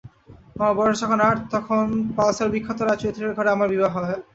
[0.55, 1.85] আমার বয়স যখন আট তখন
[2.17, 4.19] পালসার বিখ্যাত রায়চৌধুরীদের ঘরে আমার বিবাহ হয়।